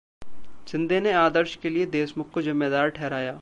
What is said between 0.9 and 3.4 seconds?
ने ‘आदर्श’ के लिए देशमुख को जिम्मेदार ठहराया